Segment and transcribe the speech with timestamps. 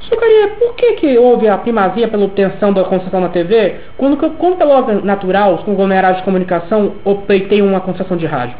[0.00, 4.56] Sucaria, por que, que houve a primazia pela obtenção da concessão na TV, quando, quando
[4.56, 8.56] pelo órgão natural, os conglomerados de comunicação obtêm uma concessão de rádio?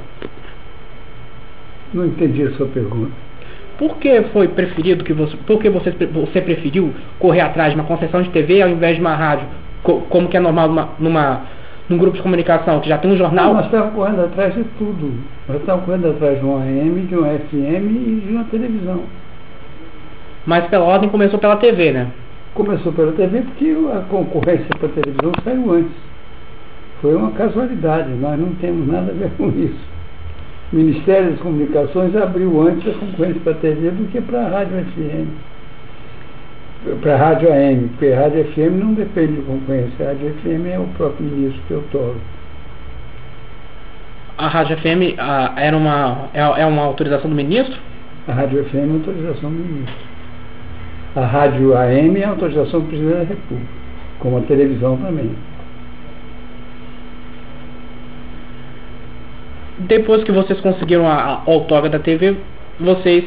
[1.92, 3.12] Não entendi a sua pergunta.
[3.78, 7.86] Por que foi preferido que você, por que você, você preferiu correr atrás de uma
[7.86, 9.46] concessão de TV ao invés de uma rádio,
[9.82, 11.42] como que é normal numa, numa
[11.88, 13.46] num grupo de comunicação que já tem um jornal?
[13.48, 15.12] Não, nós estávamos correndo atrás de tudo.
[15.48, 19.02] Nós estávamos correndo atrás de um AM, de um FM e de uma televisão.
[20.46, 22.08] Mas pela ordem começou pela TV, né?
[22.54, 25.96] Começou pela TV porque a concorrência para a televisão saiu antes.
[27.00, 29.92] Foi uma casualidade, nós não temos nada a ver com isso.
[30.72, 34.48] O Ministério das Comunicações abriu antes a concorrência para a TV do que para a
[34.48, 35.28] Rádio FM.
[37.00, 40.66] Para a Rádio AM, porque a Rádio FM não depende de concorrência, a Rádio FM
[40.72, 42.20] é o próprio ministro que eu tolo.
[44.38, 47.78] A Rádio FM a, era uma, é, é uma autorização do ministro?
[48.26, 50.11] A Rádio FM é uma autorização do ministro.
[51.14, 53.70] A rádio AM é autorização do presidente da República,
[54.18, 55.30] como a televisão também.
[59.78, 62.36] Depois que vocês conseguiram a, a outorga da TV,
[62.80, 63.24] vocês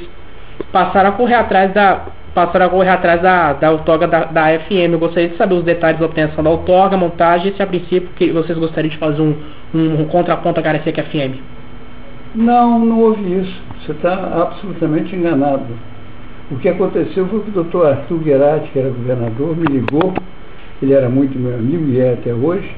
[0.71, 4.91] passaram a correr atrás da passaram a correr atrás da, da outorga da, da FM.
[4.91, 8.31] Eu gostaria de saber os detalhes da obtenção da outorga, montagem, se a princípio que
[8.31, 9.35] vocês gostariam de fazer um,
[9.73, 11.39] um, um contraponto à Garcia FM.
[12.35, 13.63] Não, não houve isso.
[13.79, 15.65] Você está absolutamente enganado.
[16.51, 20.13] O que aconteceu foi que o doutor Arthur Guerati, que era governador, me ligou,
[20.79, 22.69] ele era muito meu amigo e é até hoje,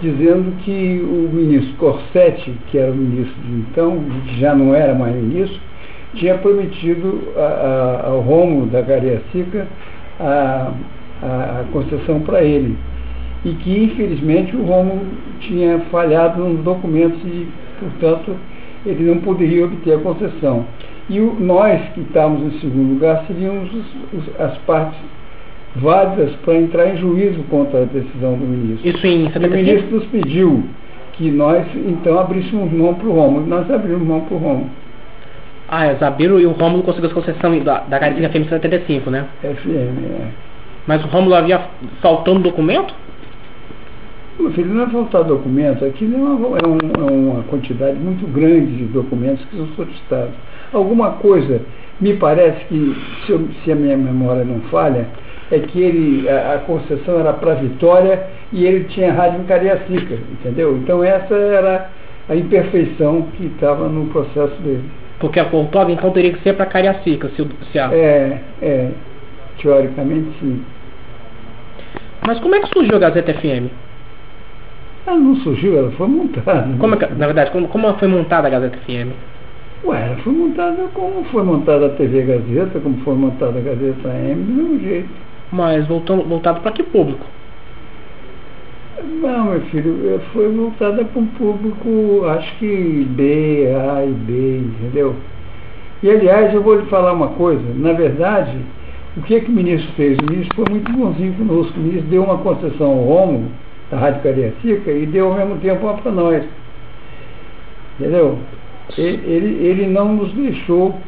[0.00, 4.94] dizendo que o ministro Corsetti, que era o ministro de então, que já não era
[4.94, 5.60] mais ministro,
[6.14, 9.66] tinha prometido a, a, ao Romo da Cariacica
[10.20, 10.72] a,
[11.22, 12.76] a, concessão para ele.
[13.44, 15.00] E que, infelizmente, o Romo
[15.40, 17.48] tinha falhado nos documentos e,
[17.80, 18.36] portanto,
[18.86, 20.66] ele não poderia obter a concessão.
[21.08, 24.98] E o, nós que estávamos em segundo lugar seríamos os, os, as partes
[25.76, 28.88] válidas para entrar em juízo contra a decisão do ministro.
[28.88, 30.64] Isso em O ministro nos pediu
[31.14, 33.46] que nós então abríssemos mão para o Rômulo.
[33.46, 34.70] Nós abrimos mão para o Rômulo.
[35.68, 39.26] Ah, é, Zabiro e o Rômulo conseguiu a concessão da, da FM 75, né?
[39.40, 40.26] FM, é.
[40.86, 41.60] Mas o Rômulo havia
[42.00, 42.94] faltando documento?
[44.38, 48.26] Meu filho, não é faltar documento, aqui é uma, é, um, é uma quantidade muito
[48.32, 50.34] grande de documentos que são solicitados
[50.72, 51.60] alguma coisa,
[52.00, 55.06] me parece que, se, eu, se a minha memória não falha,
[55.50, 60.14] é que ele, a, a concessão era para Vitória e ele tinha rádio em Cariacica,
[60.14, 60.76] entendeu?
[60.78, 61.90] Então essa era
[62.28, 64.84] a imperfeição que estava no processo dele.
[65.20, 67.92] Porque a outorga então teria que ser para Cariacica, se, se a...
[67.92, 68.90] É, é,
[69.60, 70.64] teoricamente sim.
[72.26, 73.68] Mas como é que surgiu a Gazeta FM?
[75.06, 76.68] Ela não surgiu, ela foi montada.
[76.78, 79.10] Como é, na verdade, como, como foi montada a Gazeta FM?
[79.84, 84.08] Ué, ela foi montada como foi montada a TV Gazeta, como foi montada a Gazeta
[84.08, 85.08] AM, do mesmo jeito.
[85.50, 87.26] Mas voltando, voltado para que público?
[89.20, 95.16] Não, meu filho, foi voltada para um público, acho que B, A e B, entendeu?
[96.02, 98.56] E aliás, eu vou lhe falar uma coisa, na verdade,
[99.16, 100.16] o que, é que o ministro fez?
[100.18, 103.50] O ministro foi muito bonzinho conosco, o ministro deu uma concessão ao Romo,
[103.92, 106.42] da Rádio Cariacica, e deu ao mesmo tempo uma para nós.
[108.00, 108.38] Entendeu?
[108.98, 110.98] ele, ele não nos deixou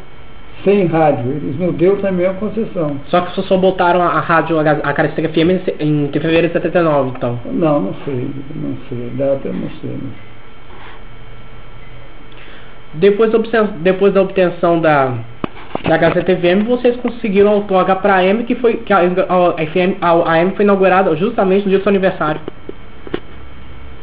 [0.62, 2.96] sem rádio, eles nos deu também a concessão.
[3.06, 7.40] Só que vocês só botaram a, rádio, a Característica FM em, fevereiro de 79, então?
[7.46, 9.90] Não, não sei, não sei, data eu não sei.
[9.90, 10.10] Não.
[12.94, 15.14] Depois da, obtenção, depois da obtenção da,
[15.88, 19.66] da Gazeta FM, vocês conseguiram o outorga para a AM, que foi que a, a,
[19.66, 22.40] FM, a AM foi inaugurada justamente no dia do seu aniversário.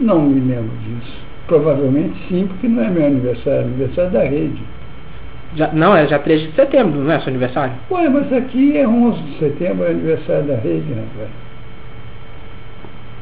[0.01, 1.13] Não me lembro disso.
[1.47, 4.61] Provavelmente sim, porque não é meu aniversário, é aniversário da rede.
[5.55, 7.73] Já, não, é já 3 de setembro, não é seu aniversário?
[7.91, 11.29] Ué, mas aqui é 11 de setembro, é aniversário da rede, rapaz.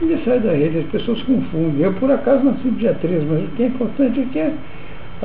[0.01, 1.81] Aniversário da rede, as pessoas confundem.
[1.81, 4.39] Eu, por acaso, nasci no dia 13, mas o que é importante é que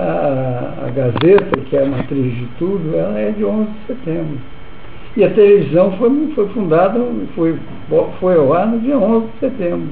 [0.00, 4.38] a, a Gazeta, que é a matriz de tudo, ela é de 11 de setembro.
[5.16, 6.98] E a televisão foi, foi fundada,
[7.36, 7.56] foi,
[8.18, 9.88] foi ao ar no dia 11 de setembro.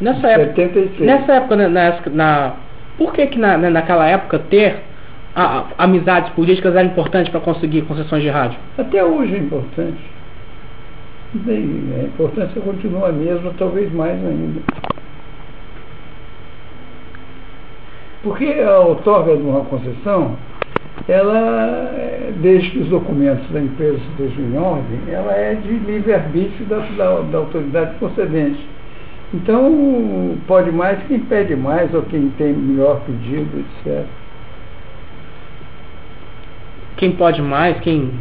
[0.00, 1.00] Nessa época, 76.
[1.00, 2.52] nessa época na, na,
[2.98, 4.82] por que, que na, naquela época ter
[5.34, 8.58] a, a, amizades políticas era importante para conseguir concessões de rádio?
[8.76, 10.14] Até hoje é importante.
[11.34, 14.60] Bem, a importância continua a mesma, talvez mais ainda.
[18.22, 20.36] Porque a outorga de uma concessão,
[21.08, 21.92] ela,
[22.40, 27.20] desde que os documentos da empresa estejam em ordem, ela é de livre-arbítrio da, da,
[27.20, 28.64] da autoridade concedente.
[29.32, 34.04] Então, pode mais quem pede mais ou quem tem melhor pedido, etc.
[36.96, 38.12] Quem pode mais, quem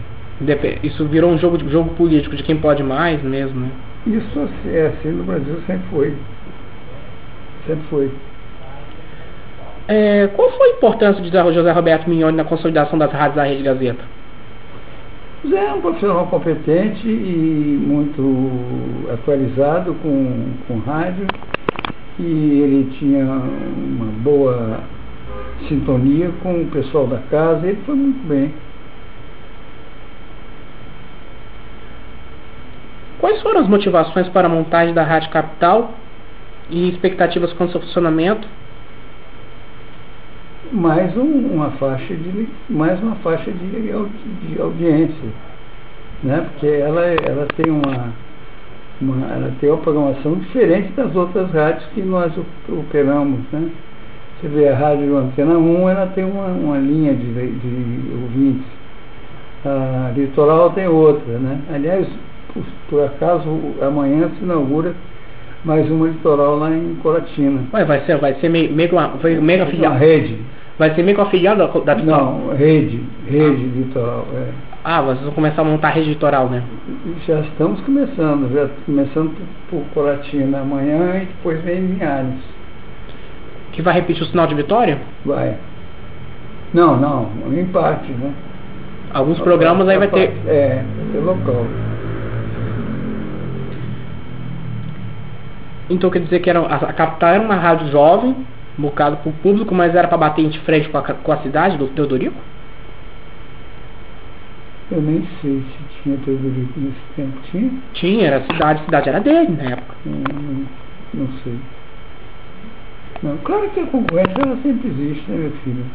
[0.82, 3.70] Isso virou um jogo, jogo político de quem pode mais mesmo, né?
[4.08, 6.14] Isso é assim no Brasil sempre foi.
[7.68, 8.12] Sempre foi.
[9.88, 13.64] É, qual foi a importância de José Roberto Mignoni na consolidação das rádios da Rede
[13.64, 14.04] Gazeta?
[15.44, 21.28] José é um profissional competente e muito atualizado com, com rádio
[22.18, 24.80] e ele tinha uma boa
[25.68, 28.54] sintonia com o pessoal da casa, ele foi muito bem.
[33.20, 35.94] Quais foram as motivações para a montagem da Rádio Capital
[36.70, 38.48] e expectativas com seu funcionamento?
[40.74, 45.30] Mais um, uma faixa de mais uma faixa de, de audiência,
[46.24, 46.48] né?
[46.50, 48.12] Porque ela, ela tem uma,
[49.00, 52.34] uma ela tem uma programação diferente das outras rádios que nós
[52.68, 53.70] operamos, né?
[54.42, 58.66] Você vê a rádio Antena 1, ela tem uma, uma linha de, de ouvintes.
[59.64, 61.62] A Litoral tem outra, né?
[61.72, 62.08] Aliás,
[62.52, 63.48] por, por acaso,
[63.80, 64.96] amanhã se inaugura
[65.64, 67.62] mais uma litoral lá em Coratina.
[67.74, 68.90] Ué, vai ser, vai ser meio, meio,
[69.24, 69.98] meio, meio afiliado.
[69.98, 70.53] rede.
[70.78, 73.78] Vai ser meio afiliado da, da Não, rede, rede ah.
[73.78, 74.50] litoral, é.
[74.84, 76.64] Ah, vocês vão começar a montar a rede litoral, né?
[77.26, 79.32] Já estamos começando, já começando
[79.70, 82.40] por, por Coratina amanhã e depois vem Linhares.
[83.72, 85.00] Que vai repetir o sinal de vitória?
[85.24, 85.56] Vai.
[86.74, 88.34] Não, não, em parte, né?
[89.14, 90.34] Alguns programas aí vai ter.
[90.48, 91.66] É, vai ter local.
[95.90, 98.36] Então quer dizer que era, a capital era uma rádio jovem,
[98.82, 101.78] bocado para o público, mas era para bater de frente com a, com a cidade
[101.78, 102.42] do Teodorico?
[104.92, 107.40] Eu nem sei se tinha Teodorico nesse tempo.
[107.52, 107.72] Tinha?
[107.94, 109.96] Tinha, era a cidade, a cidade era dele na época.
[110.06, 110.24] Hum,
[111.14, 111.58] não, não sei.
[113.24, 115.86] Não, claro que a concorrência ela sempre existe, né, meu filho?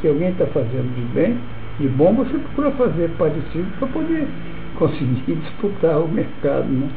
[0.00, 1.38] Se alguém está fazendo de bem,
[1.80, 4.28] de bom, você procura fazer parecido para poder
[4.78, 6.88] conseguir disputar o mercado, né?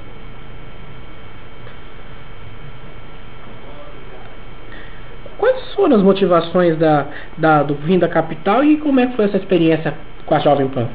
[5.37, 7.07] Quais foram as motivações da,
[7.39, 9.95] da, do fim da capital e como é que foi essa experiência
[10.27, 10.87] com a Jovem Pan?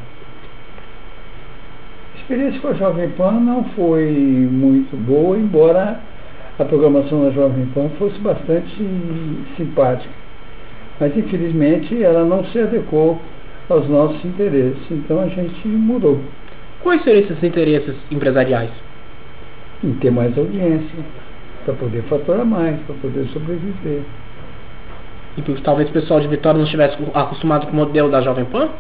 [2.15, 4.13] A experiência com a Jovem Pan não foi
[4.49, 5.99] muito boa, embora
[6.57, 8.73] a programação da Jovem Pan fosse bastante
[9.57, 10.15] simpática.
[11.01, 13.21] Mas infelizmente ela não se adequou
[13.69, 16.21] aos nossos interesses, então a gente mudou.
[16.81, 18.71] Quais seriam esses interesses empresariais?
[19.83, 21.05] Em ter mais audiência,
[21.65, 24.03] para poder faturar mais, para poder sobreviver.
[25.37, 28.71] E talvez o pessoal de Vitória não estivesse acostumado com o modelo da Jovem Pan?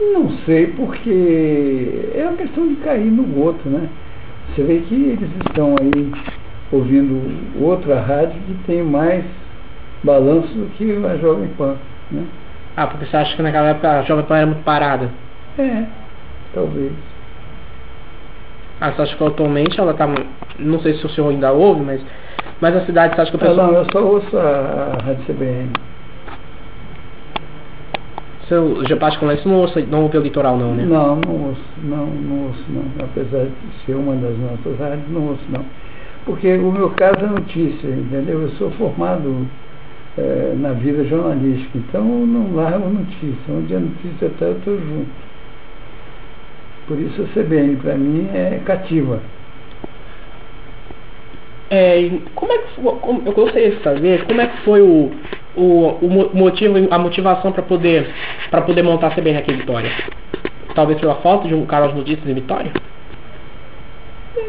[0.00, 3.88] Não sei, porque é uma questão de cair no goto, né?
[4.48, 6.12] Você vê que eles estão aí
[6.70, 7.20] ouvindo
[7.60, 9.24] outra rádio que tem mais
[10.04, 11.76] balanço do que a Jovem Pan,
[12.12, 12.24] né?
[12.76, 15.10] Ah, porque você acha que naquela época a Jovem Pan era muito parada?
[15.58, 15.84] É,
[16.54, 16.92] talvez.
[18.80, 20.08] Ah, você acha que atualmente ela está
[20.60, 22.00] Não sei se o senhor ainda ouve, mas
[22.60, 23.72] mas a cidade, você acha que o pessoal...
[23.72, 25.70] Não, eu só ouço a, Rádio CBN.
[28.48, 30.84] Seu Gepate com isso não ouça, não ouve o litoral não, né?
[30.84, 33.04] Não, não ouço, não, não ouço não.
[33.04, 33.52] Apesar de
[33.84, 35.64] ser uma das nossas rádios, não ouço não.
[36.24, 38.42] Porque o meu caso é notícia, entendeu?
[38.42, 39.46] Eu sou formado
[40.16, 43.36] é, na vida jornalística, então eu não largo notícia.
[43.50, 45.10] Onde a notícia está, eu estou junto.
[46.86, 49.20] Por isso a CBN para mim é cativa.
[51.70, 55.10] É, como é que como, eu gostaria de saber como é que foi o,
[55.54, 58.08] o, o motivo, a motivação para poder
[58.50, 59.90] para poder montar a CBN aqui em Vitória?
[60.74, 62.72] Talvez pela falta de um de notícias em Vitória?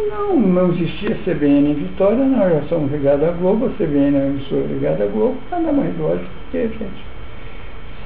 [0.10, 4.20] Não, não existia CBN em Vitória, nós já somos ligados à Globo, a CBN é
[4.20, 7.10] uma emissora ligada à Globo, nada mais lógico que a gente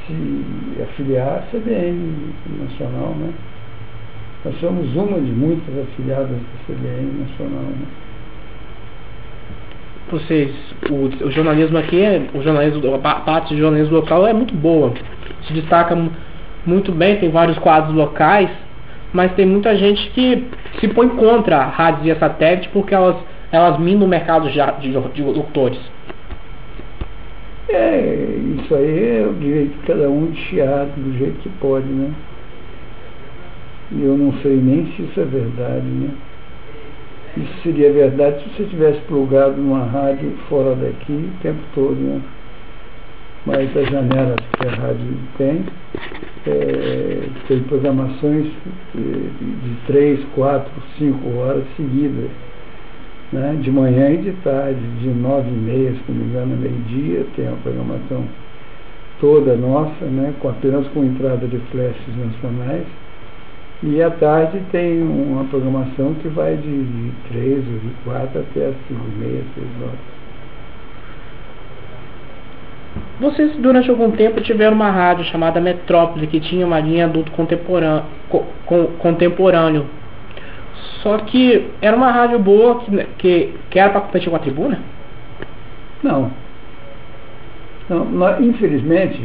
[0.07, 3.33] se afiliar à CBN Nacional, né?
[4.45, 7.85] Nós somos uma de muitas afiliadas da CBN Nacional, né?
[10.13, 10.51] Vocês,
[10.89, 14.93] o, o, jornalismo aqui, é, o jornalismo, a parte de jornalismo local é muito boa.
[15.47, 15.97] Se destaca
[16.65, 18.49] muito bem, tem vários quadros locais,
[19.11, 20.47] mas tem muita gente que
[20.79, 23.17] se põe contra a rádios e satélite porque elas,
[23.51, 25.79] elas minam o mercado de, de, de locutores.
[27.69, 31.87] É, isso aí é o direito de cada um de chiar do jeito que pode,
[31.87, 32.11] né?
[33.91, 36.09] E eu não sei nem se isso é verdade, né?
[37.35, 42.21] Isso seria verdade se você tivesse plugado numa rádio fora daqui o tempo todo, né?
[43.45, 45.65] Mas as janelas que a rádio tem,
[46.45, 48.45] é, tem programações
[48.93, 52.29] de três, quatro, cinco horas seguidas.
[53.31, 53.57] Né?
[53.61, 57.47] De manhã e de tarde, de nove e meia, se não me engano, meio-dia, tem
[57.47, 58.23] a programação
[59.19, 60.33] toda nossa, né?
[60.39, 62.85] com, apenas com entrada de flashes nacionais
[63.85, 68.67] E à tarde tem uma programação que vai de, de 3 ou de 4 até
[68.67, 70.13] as 5 e meia, 6 horas.
[73.19, 78.05] Vocês, durante algum tempo, tiveram uma rádio chamada Metrópole, que tinha uma linha adulto contemporâneo.
[78.29, 78.45] Co
[78.99, 79.85] contemporâneo.
[81.01, 84.79] Só que era uma rádio boa, que, que, que era para competir com a tribuna?
[86.01, 86.31] Não.
[87.89, 89.21] Não nós, infelizmente,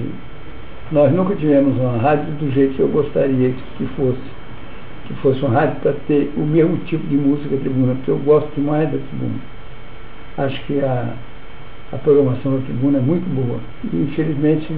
[0.91, 4.38] nós nunca tivemos uma rádio do jeito que eu gostaria que fosse.
[5.09, 8.49] Que fosse uma rádio para ter o mesmo tipo de música tribuna, porque eu gosto
[8.55, 9.41] demais da tribuna.
[10.37, 11.15] Acho que a
[11.93, 13.59] a programação da tribuna é muito boa.
[13.93, 14.69] E, infelizmente,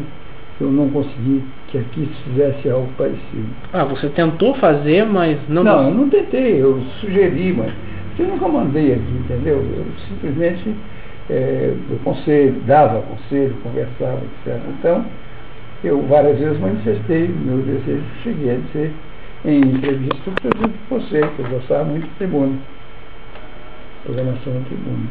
[0.61, 3.49] eu não consegui que aqui se fizesse algo parecido.
[3.73, 5.65] Ah, você tentou fazer, mas não...
[5.65, 7.73] Não, eu não tentei, eu sugeri, mas
[8.19, 9.57] eu nunca mandei aqui, entendeu?
[9.57, 10.75] Eu simplesmente
[11.29, 14.61] é, eu conselho, dava conselho, conversava, etc.
[14.79, 15.05] Então,
[15.83, 18.93] eu várias vezes manifestei meu desejo, cheguei a dizer
[19.45, 22.59] em entrevista, por exemplo, você, que eu gostava muito de tribuna,
[24.05, 25.09] programação da tribuna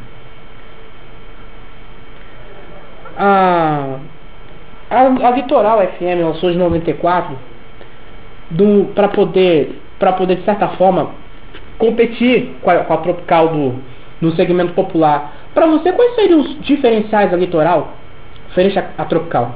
[3.20, 4.00] a,
[4.90, 7.38] a, a Litoral FM lançou de 94
[8.96, 11.12] para poder, para poder, de certa forma,
[11.78, 13.76] competir com a, com a Tropical do,
[14.22, 15.34] no segmento popular.
[15.54, 17.94] Para você, quais seriam os diferenciais da Litoral
[18.54, 19.54] frente à, Tropical?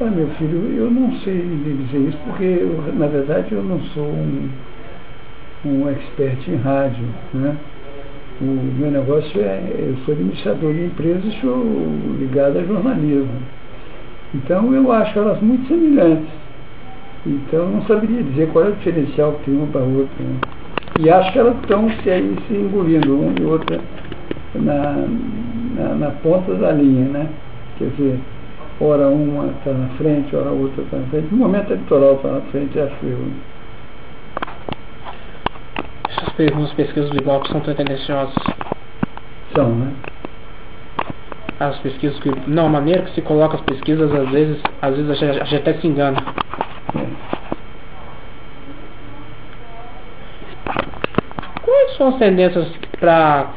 [0.00, 4.04] Ah, meu filho, eu não sei dizer isso porque, eu, na verdade, eu não sou
[4.06, 4.48] um,
[5.66, 7.56] um expert em rádio, né?
[8.40, 11.64] O meu negócio é, eu sou administrador de empresas, estou
[12.20, 13.42] ligado a jornalismo.
[14.32, 16.32] Então eu acho elas muito semelhantes.
[17.26, 20.24] Então não saberia dizer qual é o diferencial que tem uma para a outra.
[20.24, 20.40] Né?
[21.00, 23.80] E acho que elas estão se, se engolindo uma e outra
[24.54, 25.08] na,
[25.74, 27.28] na, na, ponta da linha, né?
[27.76, 28.20] Quer dizer,
[28.80, 31.28] hora uma está na frente, hora outra está na frente.
[31.30, 33.18] No momento eleitoral está na frente, acho eu.
[36.08, 38.34] Essas pesquisas do Ibope são tão tendenciosas.
[39.54, 39.92] São, né?
[41.58, 42.30] As pesquisas que.
[42.46, 45.44] Não, a maneira que se coloca as pesquisas, às vezes, às vezes a gente, a
[45.44, 46.22] gente até se engana.
[46.94, 47.06] É.
[51.62, 52.68] Quais são as tendências
[53.00, 53.50] para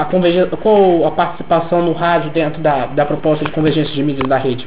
[0.00, 4.38] a qual a participação no rádio dentro da, da proposta de convergência de mídias da
[4.38, 4.66] rede?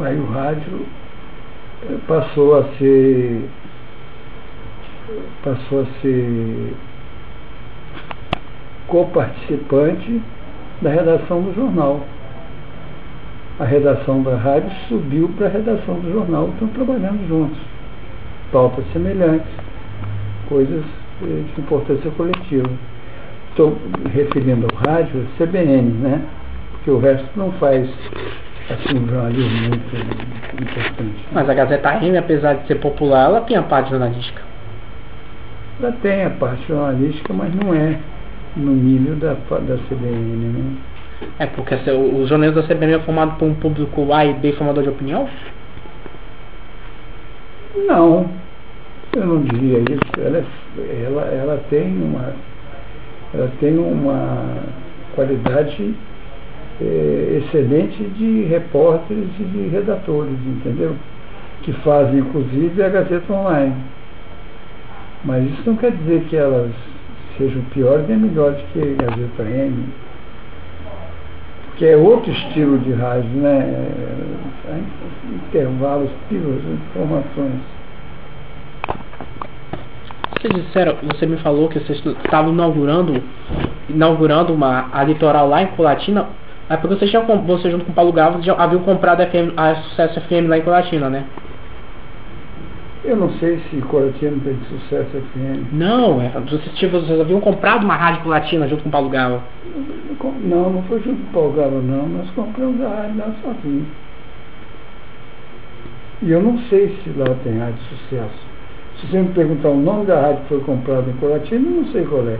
[0.00, 0.86] Aí o rádio
[2.06, 3.48] passou a ser
[5.42, 6.74] passou a ser
[8.86, 10.22] coparticipante
[10.80, 12.00] da redação do jornal.
[13.58, 17.58] A redação da rádio subiu para a redação do jornal, estão trabalhando juntos.
[18.50, 19.52] Pautas semelhantes,
[20.48, 20.84] coisas
[21.26, 22.70] de importância coletiva.
[23.50, 23.76] Estou
[24.12, 26.22] referindo ao rádio, CBN, né?
[26.72, 27.88] Porque o resto não faz
[28.70, 29.96] assim, um jornalismo muito
[30.62, 31.26] importante.
[31.32, 34.40] Mas a Gazeta M, apesar de ser popular, ela tem a parte jornalística.
[35.80, 37.98] Ela tem a parte jornalística, mas não é
[38.56, 40.76] no nível da, da CBN, né?
[41.38, 44.82] É porque o, jornalismo da CBN é formado por um público A e B formador
[44.82, 45.28] de opinião?
[47.86, 48.28] Não,
[49.12, 50.20] eu não diria isso.
[50.20, 50.38] Ela,
[50.78, 52.32] é, ela, ela tem uma
[53.32, 54.56] ela tem uma
[55.14, 55.94] qualidade
[56.80, 60.96] é, excelente de repórteres e de redatores, entendeu?
[61.62, 63.74] Que fazem inclusive a Gazeta Online.
[65.24, 66.72] Mas isso não quer dizer que elas
[67.36, 69.84] sejam piores nem melhores que a Gazeta M.
[71.66, 73.86] Porque é outro estilo de rádio, né?
[75.48, 77.79] Intervalos, pílulas, informações.
[80.40, 83.22] Vocês disseram, você me falou que vocês estavam inaugurando,
[83.90, 86.28] inaugurando uma, a litoral lá em Colatina.
[86.66, 89.52] É porque vocês tinham, você junto com o Paulo Gava, já haviam comprado a, FM,
[89.54, 91.26] a Sucesso FM lá em Colatina, né?
[93.04, 95.72] Eu não sei se Colatina tem Sucesso FM.
[95.72, 99.42] Não, é, vocês, tipo, vocês haviam comprado uma rádio Colatina junto com o Paulo Gava.
[100.42, 102.08] Não, não foi junto com o Paulo Gava, não.
[102.08, 103.86] Nós compramos a rádio lá sozinho.
[106.22, 108.49] E eu não sei se lá tem rádio Sucesso.
[109.00, 111.86] Se você me perguntar o nome da rádio que foi comprada em Colatina, eu não
[111.86, 112.38] sei qual é.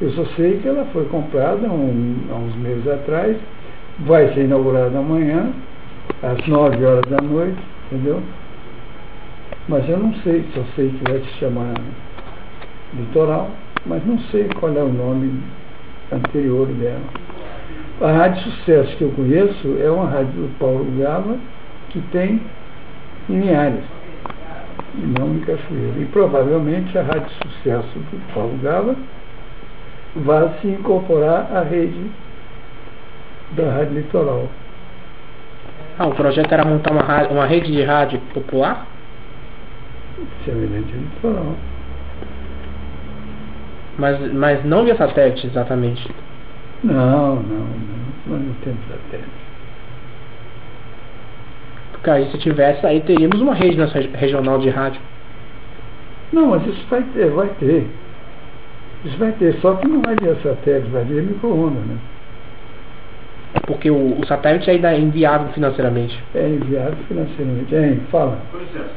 [0.00, 3.36] Eu só sei que ela foi comprada um, há uns meses atrás,
[4.00, 5.52] vai ser inaugurada amanhã,
[6.22, 8.20] às 9 horas da noite, entendeu?
[9.68, 11.74] Mas eu não sei, só sei que vai se chamar
[12.94, 13.50] Litoral,
[13.86, 15.40] mas não sei qual é o nome
[16.10, 17.02] anterior dela.
[18.00, 21.36] A Rádio Sucesso que eu conheço é uma rádio do Paulo Gava,
[21.90, 22.40] que tem
[23.28, 23.84] em Linhares,
[24.98, 25.98] e não em Cachoeira.
[25.98, 28.96] E provavelmente a Rádio Sucesso do Paulo Gava
[30.16, 32.10] vai se incorporar à rede
[33.52, 34.48] da Rádio Litoral.
[35.98, 38.86] Ah, o projeto era montar uma, rádio, uma rede de rádio popular?
[40.44, 41.54] Semelhante ao litoral.
[43.98, 46.08] Mas, mas não via satélite, exatamente.
[46.84, 47.98] Não, não, não.
[48.26, 49.47] Nós não temos satélite.
[51.98, 55.00] Porque aí se tivesse, aí teríamos uma rede nessa regional de rádio.
[56.32, 57.86] Não, mas isso vai ter, vai ter.
[59.04, 61.96] Isso vai ter, só que não vai via satélite, vai via micro-ondas, né?
[63.66, 66.22] Porque o, o satélite ainda é inviável financeiramente.
[66.34, 67.74] É enviado financeiramente.
[67.74, 68.38] Hein, fala.
[68.52, 68.90] Com licença.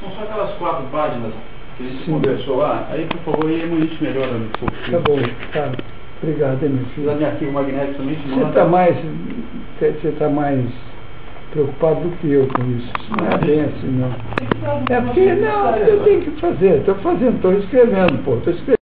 [0.00, 1.32] São só aquelas quatro páginas
[1.76, 2.12] que a gente Sim.
[2.12, 2.86] conversou lá.
[2.90, 4.74] Aí, por favor, aí a gente melhora um pouco.
[4.90, 5.18] Tá bom,
[5.52, 5.72] tá.
[6.22, 8.96] Obrigado, hein, meu Precisa de arquivo magnético também, Você está mais,
[9.78, 10.70] você está mais
[11.56, 12.92] preocupado do que eu com isso.
[13.00, 14.12] Isso não é bem assim, não.
[14.94, 16.78] É porque, não, eu tenho que fazer.
[16.78, 18.36] Estou fazendo, estou escrevendo, pô.
[18.36, 18.85] Estou escrevendo.